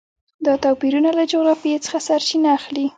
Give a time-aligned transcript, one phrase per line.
[0.45, 2.85] دا توپیرونه له جغرافیې څخه سرچینه اخلي.